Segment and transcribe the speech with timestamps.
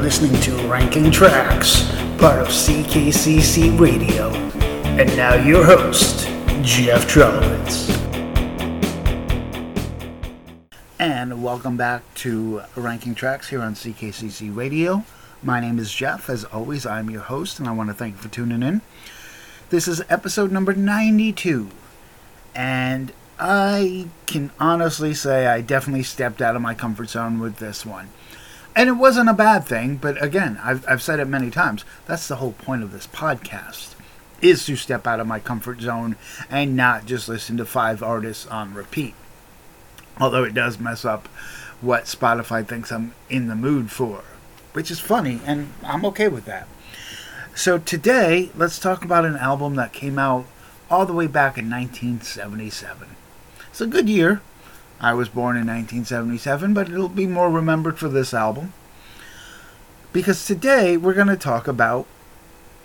[0.00, 1.82] listening to Ranking Tracks,
[2.16, 4.30] part of CKCC Radio.
[4.96, 6.26] And now your host,
[6.62, 7.90] Jeff Trelowitz.
[10.98, 15.04] And welcome back to Ranking Tracks here on CKCC Radio.
[15.42, 16.30] My name is Jeff.
[16.30, 18.80] As always, I'm your host, and I want to thank you for tuning in.
[19.68, 21.68] This is episode number 92.
[22.54, 27.84] And I can honestly say I definitely stepped out of my comfort zone with this
[27.84, 28.08] one.
[28.74, 31.84] And it wasn't a bad thing, but again, I've, I've said it many times.
[32.06, 33.94] That's the whole point of this podcast,
[34.40, 36.16] is to step out of my comfort zone
[36.48, 39.14] and not just listen to five artists on repeat.
[40.20, 41.26] Although it does mess up
[41.80, 44.22] what Spotify thinks I'm in the mood for,
[44.72, 46.68] which is funny, and I'm okay with that.
[47.54, 50.46] So today, let's talk about an album that came out
[50.90, 53.08] all the way back in 1977.
[53.70, 54.42] It's a good year.
[55.00, 58.74] I was born in 1977, but it'll be more remembered for this album.
[60.12, 62.06] Because today we're going to talk about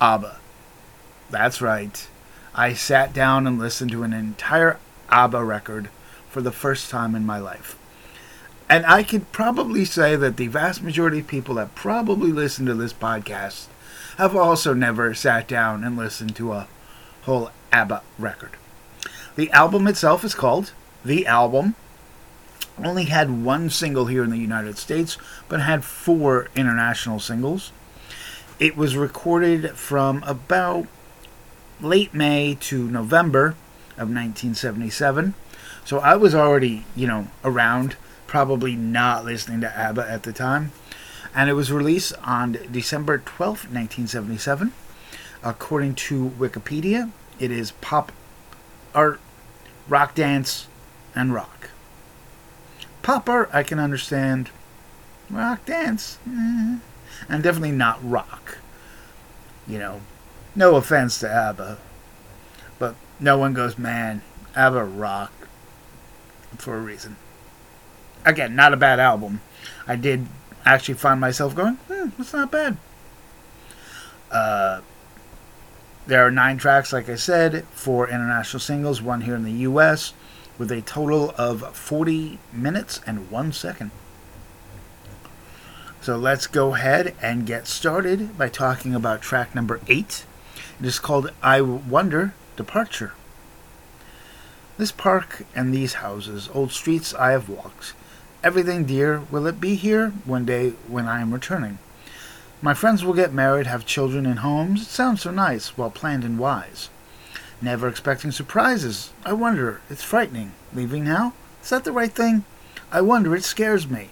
[0.00, 0.36] ABBA.
[1.30, 2.06] That's right.
[2.54, 5.88] I sat down and listened to an entire ABBA record
[6.28, 7.78] for the first time in my life.
[8.68, 12.74] And I could probably say that the vast majority of people that probably listen to
[12.74, 13.66] this podcast
[14.18, 16.68] have also never sat down and listened to a
[17.22, 18.52] whole ABBA record.
[19.36, 20.72] The album itself is called
[21.04, 21.74] The Album.
[22.78, 27.72] Only had one single here in the United States, but had four international singles.
[28.58, 30.86] It was recorded from about
[31.80, 33.56] late May to November
[33.98, 35.34] of 1977.
[35.84, 40.72] So I was already, you know, around, probably not listening to ABBA at the time.
[41.34, 44.72] And it was released on December 12th, 1977.
[45.42, 48.12] According to Wikipedia, it is pop
[48.94, 49.20] art,
[49.88, 50.68] rock dance,
[51.14, 51.70] and rock.
[53.02, 54.50] Pop art, I can understand.
[55.28, 56.76] Rock dance, eh.
[57.28, 58.58] and definitely not rock.
[59.66, 60.00] You know,
[60.54, 61.78] no offense to ABBA,
[62.78, 64.22] but no one goes, man,
[64.54, 65.32] ABBA rock
[66.58, 67.16] for a reason.
[68.24, 69.40] Again, not a bad album.
[69.86, 70.26] I did
[70.64, 72.76] actually find myself going, hmm, that's not bad.
[74.30, 74.80] Uh,
[76.06, 80.14] there are nine tracks, like I said, four international singles, one here in the US,
[80.62, 83.90] with a total of 40 minutes and one second.
[86.00, 90.24] So let's go ahead and get started by talking about track number eight.
[90.78, 93.12] It is called I Wonder Departure.
[94.78, 97.94] This park and these houses, old streets I have walked.
[98.44, 101.80] Everything dear, will it be here one day when I am returning?
[102.60, 104.82] My friends will get married, have children and homes.
[104.82, 106.88] It sounds so nice, well planned and wise.
[107.62, 109.12] Never expecting surprises.
[109.24, 110.52] I wonder, it's frightening.
[110.74, 111.32] Leaving now?
[111.62, 112.44] Is that the right thing?
[112.90, 114.10] I wonder, it scares me.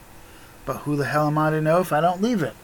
[0.65, 2.55] But who the hell am I to know if I don't leave it?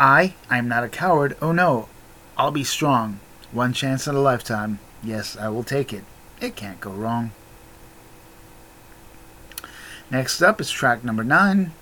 [0.00, 1.36] I, I am not a coward.
[1.40, 1.88] Oh no,
[2.36, 3.20] I'll be strong.
[3.52, 4.80] One chance in a lifetime.
[5.00, 6.02] Yes, I will take it.
[6.40, 7.30] It can't go wrong.
[10.10, 11.72] Next up is track number nine.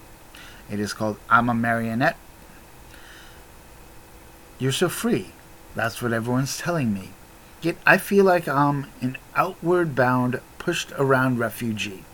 [0.70, 2.16] It is called I'm a Marionette.
[4.58, 5.32] You're so free.
[5.74, 7.10] That's what everyone's telling me.
[7.62, 12.04] Yet I feel like I'm an outward bound, pushed around refugee.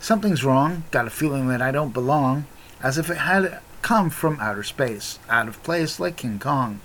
[0.00, 2.46] Something's wrong, got a feeling that I don't belong,
[2.82, 6.80] as if it had come from outer space, out of place like King Kong.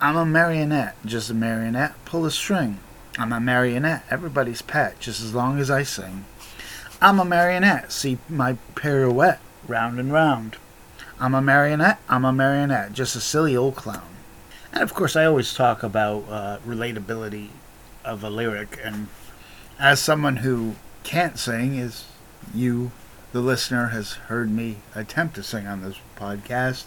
[0.00, 2.78] I'm a marionette, just a marionette, pull a string.
[3.18, 6.26] I'm a marionette, everybody's pet, just as long as I sing.
[7.00, 10.56] I'm a marionette, see my pirouette, round and round.
[11.18, 14.15] I'm a marionette, I'm a marionette, just a silly old clown.
[14.76, 17.48] And of course, I always talk about uh, relatability
[18.04, 19.08] of a lyric, and
[19.78, 22.04] as someone who can't sing, as
[22.54, 22.90] you,
[23.32, 26.84] the listener, has heard me attempt to sing on this podcast,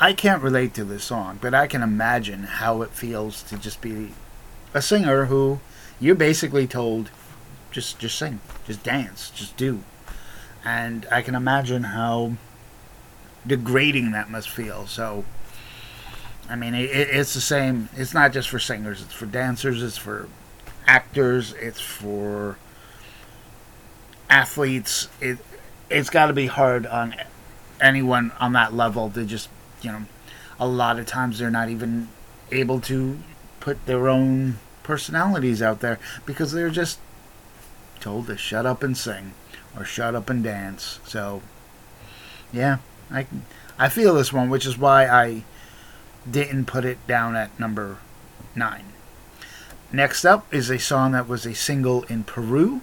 [0.00, 3.82] I can't relate to this song, but I can imagine how it feels to just
[3.82, 4.14] be
[4.72, 5.60] a singer who
[6.00, 7.10] you're basically told
[7.70, 9.84] just just sing, just dance, just do.
[10.64, 12.36] And I can imagine how
[13.46, 14.86] degrading that must feel.
[14.86, 15.26] So
[16.48, 17.88] I mean, it, it's the same.
[17.96, 19.02] It's not just for singers.
[19.02, 19.82] It's for dancers.
[19.82, 20.28] It's for
[20.86, 21.52] actors.
[21.54, 22.56] It's for
[24.30, 25.08] athletes.
[25.20, 25.38] It
[25.88, 27.14] it's got to be hard on
[27.80, 29.48] anyone on that level to just
[29.82, 30.02] you know,
[30.58, 32.08] a lot of times they're not even
[32.50, 33.18] able to
[33.60, 36.98] put their own personalities out there because they're just
[38.00, 39.32] told to shut up and sing
[39.76, 41.00] or shut up and dance.
[41.04, 41.42] So,
[42.52, 42.78] yeah,
[43.10, 43.26] I
[43.78, 45.44] I feel this one, which is why I
[46.30, 47.98] didn't put it down at number
[48.54, 48.84] nine.
[49.92, 52.80] Next up is a song that was a single in Peru.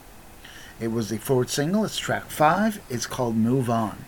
[0.80, 1.86] It was the fourth single.
[1.86, 2.82] It's track five.
[2.90, 4.06] It's called "Move On."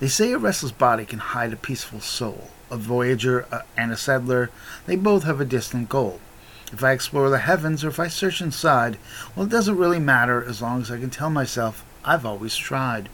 [0.00, 2.50] They say a restless body can hide a peaceful soul.
[2.70, 4.50] A voyager uh, and a settler,
[4.86, 6.20] they both have a distant goal.
[6.72, 8.98] If I explore the heavens or if I search inside,
[9.36, 13.08] well, it doesn't really matter as long as I can tell myself I've always tried.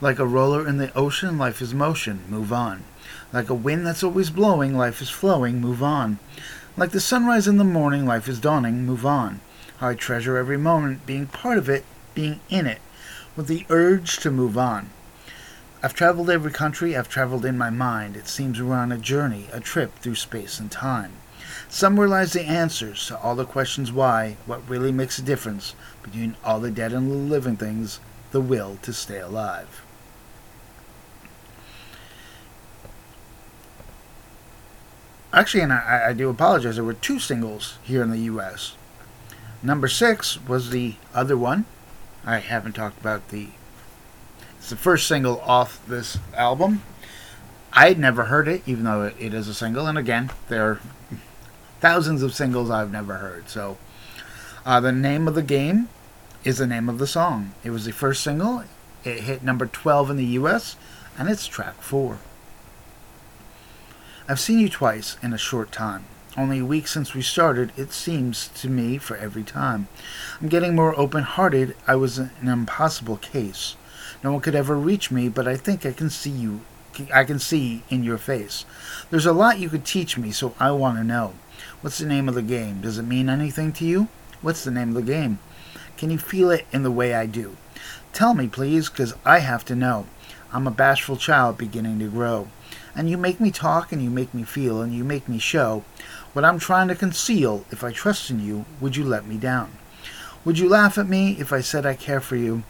[0.00, 2.84] Like a roller in the ocean, life is motion, move on.
[3.32, 6.18] Like a wind that's always blowing, life is flowing, move on.
[6.76, 9.40] Like the sunrise in the morning, life is dawning, move on.
[9.80, 11.84] I treasure every moment, being part of it,
[12.14, 12.80] being in it,
[13.36, 14.90] with the urge to move on.
[15.82, 18.16] I've traveled every country, I've traveled in my mind.
[18.16, 21.12] It seems we're on a journey, a trip through space and time.
[21.68, 26.34] Somewhere lies the answers to all the questions why, what really makes a difference between
[26.42, 28.00] all the dead and the living things,
[28.30, 29.84] the will to stay alive.
[35.32, 38.74] Actually, and I, I do apologize, there were two singles here in the US.
[39.62, 41.66] Number six was the other one.
[42.24, 43.48] I haven't talked about the
[44.58, 46.82] it's the first single off this album.
[47.72, 49.86] I had never heard it, even though it is a single.
[49.86, 50.80] And again, there are
[51.80, 53.48] thousands of singles I've never heard.
[53.48, 53.78] So,
[54.66, 55.88] uh, the name of the game
[56.44, 57.54] is the name of the song.
[57.62, 58.64] It was the first single.
[59.04, 60.76] It hit number 12 in the US,
[61.16, 62.18] and it's track 4.
[64.30, 66.04] I've seen you twice in a short time.
[66.36, 69.88] Only a week since we started, it seems to me for every time.
[70.38, 71.74] I'm getting more open hearted.
[71.86, 73.76] I was an impossible case.
[74.22, 76.60] No one could ever reach me, but I think I can see you.
[77.10, 78.66] I can see in your face.
[79.08, 81.32] There's a lot you could teach me, so I want to know.
[81.80, 82.82] What's the name of the game?
[82.82, 84.08] Does it mean anything to you?
[84.42, 85.38] What's the name of the game?
[85.96, 87.56] Can you feel it in the way I do?
[88.12, 90.06] Tell me, please, because I have to know.
[90.52, 92.48] I'm a bashful child beginning to grow.
[92.98, 95.84] And you make me talk, and you make me feel, and you make me show.
[96.32, 99.70] What I'm trying to conceal, if I trust in you, would you let me down?
[100.44, 102.64] Would you laugh at me if I said I care for you?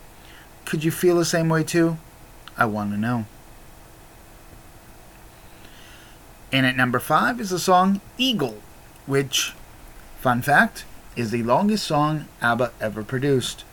[0.67, 1.97] Could you feel the same way too?
[2.59, 3.25] I want to know.
[6.53, 8.59] And at number five is the song Eagle,
[9.07, 9.55] which,
[10.21, 10.85] fun fact,
[11.17, 13.65] is the longest song ABBA ever produced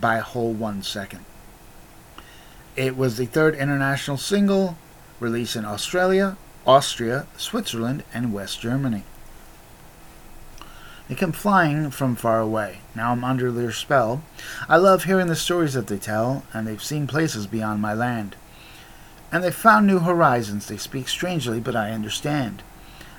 [0.00, 1.26] by a whole one second.
[2.76, 4.78] It was the third international single
[5.20, 9.04] released in Australia, Austria, Switzerland, and West Germany.
[11.08, 12.78] They come flying from far away.
[12.94, 14.22] Now I'm under their spell.
[14.68, 18.36] I love hearing the stories that they tell, and they've seen places beyond my land.
[19.30, 20.66] And they've found new horizons.
[20.66, 22.62] They speak strangely, but I understand.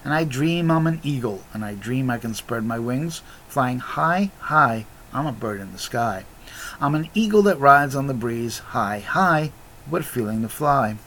[0.04, 3.80] And I dream I'm an eagle, and I dream I can spread my wings, flying
[3.80, 4.88] high, high.
[5.14, 6.26] I'm a bird in the sky.
[6.82, 9.52] I'm an eagle that rides on the breeze, high, high.
[9.94, 10.98] A feeling to fly.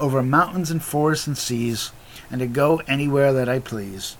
[0.00, 1.92] Over mountains and forests and seas,
[2.30, 4.16] and to go anywhere that I please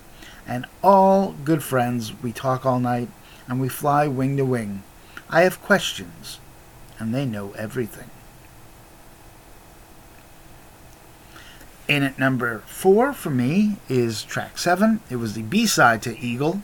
[0.46, 3.08] and all good friends, we talk all night
[3.46, 4.82] and we fly wing to wing.
[5.28, 6.40] I have questions,
[6.98, 8.10] and they know everything.
[11.86, 15.00] In at number four for me is track seven.
[15.08, 16.62] It was the B side to Eagle.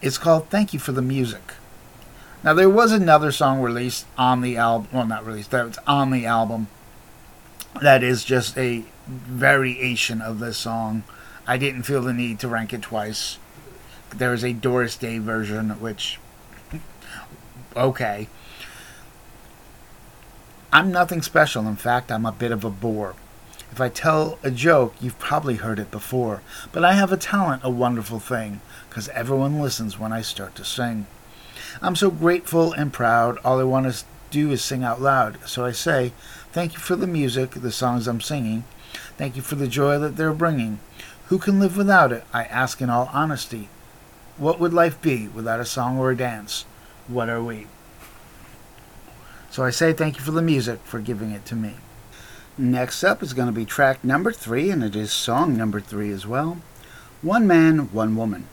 [0.00, 1.54] It's called Thank You for the Music.
[2.44, 6.12] Now, there was another song released on the album, well, not released, that was on
[6.12, 6.68] the album,
[7.80, 11.02] that is just a variation of this song
[11.48, 13.38] I didn't feel the need to rank it twice.
[14.14, 16.20] There is a Doris Day version, which.
[17.74, 18.28] Okay.
[20.70, 21.66] I'm nothing special.
[21.66, 23.14] In fact, I'm a bit of a bore.
[23.72, 26.42] If I tell a joke, you've probably heard it before.
[26.70, 30.64] But I have a talent, a wonderful thing, because everyone listens when I start to
[30.66, 31.06] sing.
[31.80, 33.38] I'm so grateful and proud.
[33.38, 35.38] All I want to do is sing out loud.
[35.46, 36.12] So I say,
[36.50, 38.64] Thank you for the music, the songs I'm singing.
[39.18, 40.80] Thank you for the joy that they're bringing.
[41.26, 42.24] Who can live without it?
[42.32, 43.68] I ask in all honesty.
[44.38, 46.64] What would life be without a song or a dance?
[47.06, 47.66] What are we?
[49.50, 51.74] So I say thank you for the music, for giving it to me.
[52.56, 56.10] Next up is going to be track number three, and it is song number three
[56.10, 56.58] as well.
[57.20, 58.46] One Man, One Woman.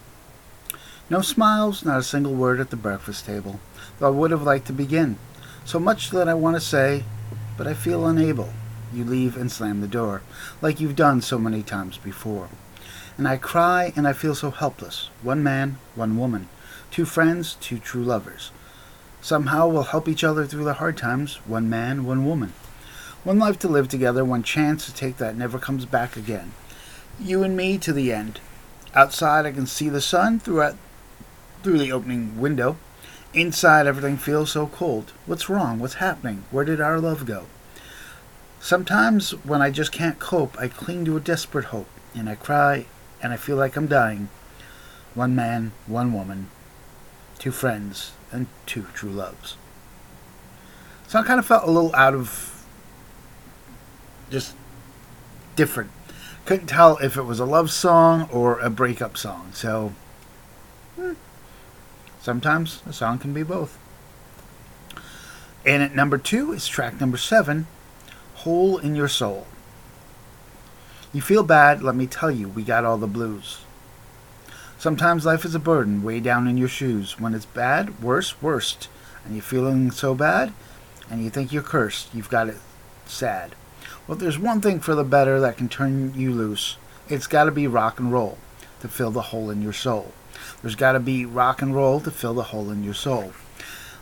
[1.10, 3.60] No smiles, not a single word at the breakfast table,
[4.00, 5.18] though I would have liked to begin.
[5.64, 7.04] So much that I want to say,
[7.58, 8.50] but I feel unable.
[8.94, 10.22] You leave and slam the door,
[10.62, 12.50] like you've done so many times before
[13.18, 15.10] and I cry and I feel so helpless.
[15.22, 16.50] One man, one woman,
[16.92, 18.52] two friends, two true lovers.
[19.22, 22.54] Somehow we'll help each other through the hard times, one man, one woman.
[23.24, 26.52] One life to live together, one chance to take that never comes back again.
[27.20, 28.40] You and me to the end.
[28.94, 30.76] Outside I can see the sun throughout
[31.64, 32.78] through the opening window.
[33.36, 35.12] Inside everything feels so cold.
[35.25, 35.77] What's wrong?
[35.77, 36.46] What's happening?
[36.51, 37.48] Where did our love go?
[38.62, 42.86] Sometimes when I just can't cope, I cling to a desperate hope, and I cry
[43.22, 44.30] and I feel like I'm dying.
[45.13, 46.50] One man, one woman,
[47.38, 49.58] two friends, and two true loves.
[51.08, 52.65] So I kind of felt a little out of
[54.30, 54.56] just
[55.56, 55.92] different.
[56.46, 59.51] Couldn't tell if it was a love song or a breakup song.
[59.54, 59.94] So
[60.96, 61.13] hmm,
[62.25, 63.77] sometimes a song can be both.
[65.63, 67.67] And at number two is track number seven,
[68.38, 69.46] Hole in Your Soul.
[71.13, 73.60] You feel bad, let me tell you, we got all the blues.
[74.79, 77.20] Sometimes life is a burden way down in your shoes.
[77.20, 78.89] When it's bad, worse, worst.
[79.24, 80.51] And you're feeling so bad,
[81.10, 82.13] and you think you're cursed.
[82.13, 82.58] You've got it
[83.05, 83.55] sad.
[84.08, 86.77] Well, there's one thing for the better that can turn you loose.
[87.08, 88.39] It's got to be rock and roll
[88.82, 90.12] to fill the hole in your soul.
[90.62, 93.34] There's got to be rock and roll to fill the hole in your soul.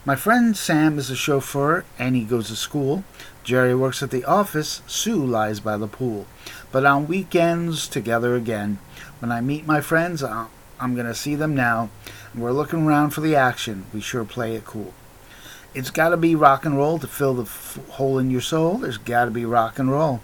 [0.06, 3.06] My friend Sam is a chauffeur and he goes to school.
[3.44, 4.82] Jerry works at the office.
[4.86, 6.26] Sue lies by the pool.
[6.74, 8.80] But on weekends, together again.
[9.20, 11.90] When I meet my friends, I'm going to see them now.
[12.36, 13.86] We're looking around for the action.
[13.94, 14.94] We sure play it cool.
[15.74, 18.80] It's got to be rock and roll to fill the f- hole in your soul.
[18.80, 20.22] There's got to be rock and roll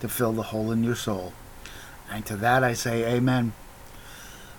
[0.00, 1.32] to fill the hole in your soul.
[2.10, 3.52] And to that I say amen.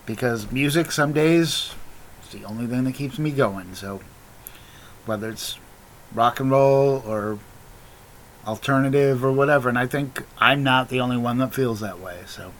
[0.08, 1.76] Because music some days
[2.24, 3.76] is the only thing that keeps me going.
[3.76, 4.02] So
[5.06, 5.60] whether it's
[6.14, 7.38] rock and roll or
[8.48, 9.70] alternative or whatever.
[9.70, 12.22] And I think I'm not the only one that feels that way.
[12.26, 12.54] So,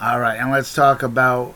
[0.00, 1.54] all right, and let's talk about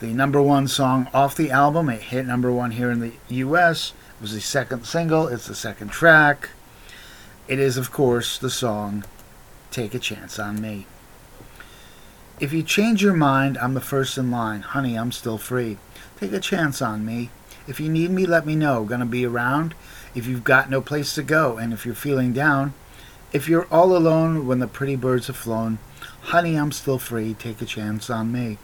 [0.00, 1.88] the number one song off the album.
[1.88, 3.92] It hit number one here in the U.S.
[4.18, 5.28] It was the second single.
[5.28, 6.50] It's the second track.
[7.46, 9.04] It is, of course, the song
[9.70, 10.86] "Take a Chance on Me."
[12.40, 14.62] If you change your mind, I'm the first in line.
[14.62, 15.76] Honey, I'm still free.
[16.18, 17.28] Take a chance on me.
[17.68, 18.84] If you need me, let me know.
[18.84, 19.74] Gonna be around
[20.14, 22.72] if you've got no place to go and if you're feeling down.
[23.30, 25.80] If you're all alone when the pretty birds have flown,
[26.22, 27.34] honey, I'm still free.
[27.34, 28.56] Take a chance on me.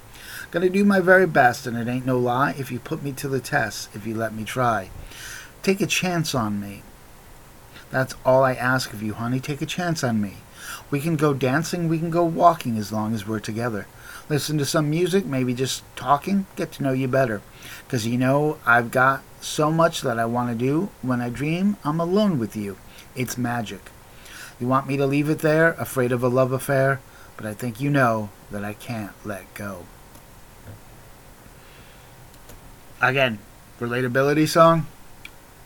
[0.51, 3.29] Gonna do my very best, and it ain't no lie if you put me to
[3.29, 4.89] the test, if you let me try.
[5.63, 6.83] Take a chance on me.
[7.91, 9.39] That's all I ask of you, honey.
[9.39, 10.39] Take a chance on me.
[10.91, 13.87] We can go dancing, we can go walking as long as we're together
[14.29, 17.43] listen to some music, maybe just talking, get to know you better.
[17.85, 20.91] Because you know, I've got so much that I want to do.
[21.03, 22.77] When I dream, I'm alone with you.
[23.15, 23.91] It's magic.
[24.59, 27.01] You want me to leave it there, afraid of a love affair,
[27.37, 29.85] but I think you know that I can't let go.
[33.01, 33.39] Again,
[33.79, 34.87] relatability song,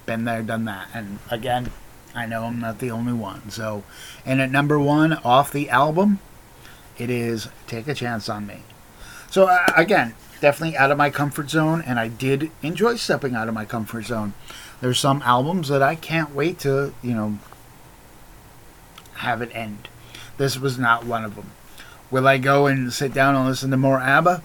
[0.05, 0.89] been there, done that.
[0.93, 1.71] And again,
[2.14, 3.50] I know I'm not the only one.
[3.50, 3.85] So,
[4.25, 6.19] and at number one off the album,
[6.99, 8.62] it is Take a Chance on Me.
[9.31, 13.49] So, uh, again, definitely out of my comfort zone, and I did enjoy stepping out
[13.49, 14.35] of my comfort zone.
[14.81, 17.38] There's some albums that I can't wait to, you know,
[19.14, 19.88] have it end.
[20.37, 21.50] This was not one of them.
[22.11, 24.43] Will I go and sit down and listen to more ABBA?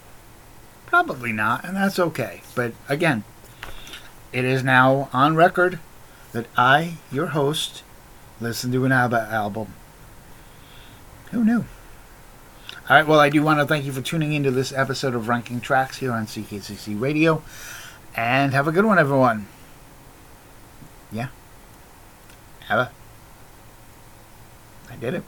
[0.86, 2.42] Probably not, and that's okay.
[2.54, 3.24] But again,
[4.32, 5.80] it is now on record
[6.36, 7.82] that I, your host,
[8.42, 9.74] listen to an ABBA album.
[11.32, 11.66] Who knew?
[12.90, 15.30] All right, well, I do want to thank you for tuning into this episode of
[15.30, 17.42] Ranking Tracks here on CKCC Radio.
[18.16, 19.48] And have a good one, everyone.
[21.10, 21.30] Yeah.
[22.68, 22.92] Have a.
[24.92, 25.24] I did it.